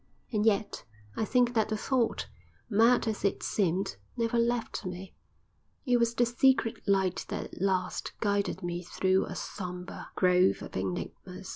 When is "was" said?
5.97-6.15